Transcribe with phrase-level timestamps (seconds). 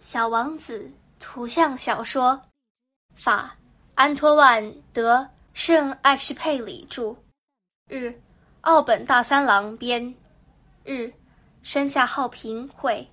[0.00, 2.40] 小王子图像小说，
[3.14, 3.54] 法
[3.94, 5.18] 安托万·德·
[5.52, 7.14] 圣埃克佩里著，
[7.86, 8.18] 日
[8.62, 10.14] 奥本大三郎编，
[10.84, 11.12] 日
[11.62, 13.06] 山下浩平绘，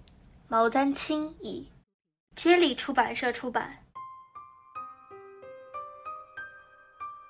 [0.47, 1.69] 毛丹青译，
[2.37, 3.77] 接力出版社出版。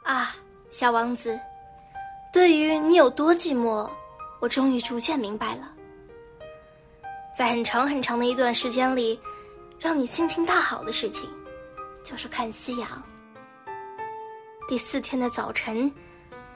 [0.03, 0.35] 啊，
[0.69, 1.37] 小王子，
[2.31, 3.89] 对于你有多寂寞，
[4.39, 5.73] 我终于逐渐明白了。
[7.35, 9.19] 在很长很长的一段时间里。
[9.79, 11.29] 让你心情大好的事情，
[12.04, 13.04] 就是看夕阳。
[14.68, 15.91] 第四天的早晨，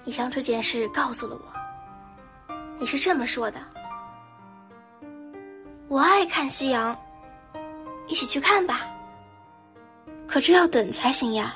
[0.03, 2.55] 你将这件事告诉了我。
[2.79, 3.59] 你是这么说的
[5.87, 6.97] ：“我爱看夕阳，
[8.07, 8.87] 一起去看吧。”
[10.27, 11.55] 可这要等才行呀。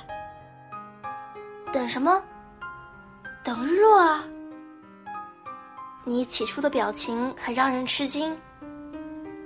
[1.73, 2.23] 等什么？
[3.43, 4.23] 等日落啊！
[6.03, 8.37] 你起初的表情很让人吃惊，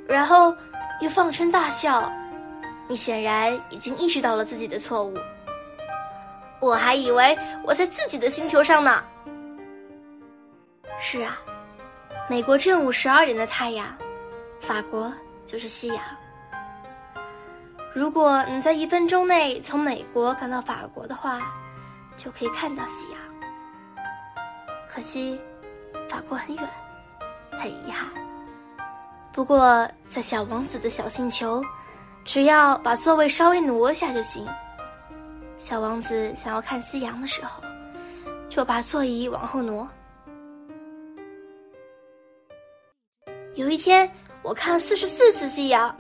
[0.06, 0.54] 然后。
[1.00, 2.12] 又放声大笑，
[2.88, 5.18] 你显然已经意识到了自己的错误。
[6.60, 9.04] 我还以为我在自己的星球上呢。
[11.00, 11.38] 是啊，
[12.30, 13.88] 美国正午十二点的太阳，
[14.60, 15.12] 法国
[15.46, 16.00] 就是夕阳。
[17.96, 21.40] 如果你在一分钟内从美国赶到法国的话，
[22.18, 23.20] 就可以看到夕阳。
[24.90, 25.40] 可惜，
[26.10, 26.70] 法国很远，
[27.52, 28.10] 很遗憾。
[29.40, 31.64] 不过，在小王子的小星球，
[32.26, 34.46] 只要把座位稍微挪一下就行。
[35.58, 37.64] 小王子想要看夕阳的时候，
[38.50, 39.90] 就把座椅往后挪。
[43.56, 45.96] 有一天，我看了四十四次夕阳。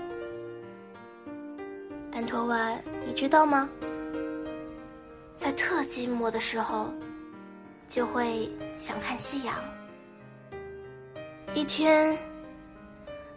[2.12, 3.70] 安托万，你知道吗？
[5.34, 6.94] 在特寂寞的时候，
[7.88, 9.56] 就会想看夕阳。
[11.54, 12.18] 一天。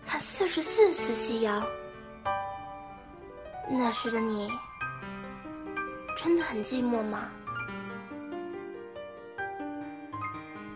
[0.04, 1.66] 看四十四次夕阳，
[3.70, 4.50] 那时的你
[6.16, 7.30] 真的很寂寞吗？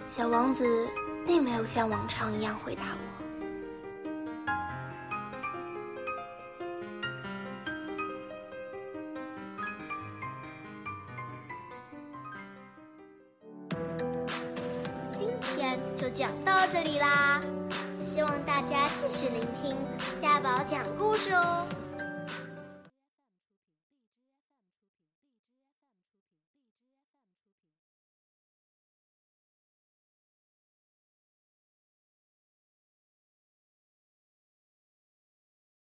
[0.09, 0.65] 小王子
[1.27, 2.99] 并没有像往常一样回答我。
[15.11, 17.39] 今天就讲到这里啦。
[18.17, 19.77] 希望大家继续聆听
[20.23, 21.06] 家宝讲故事。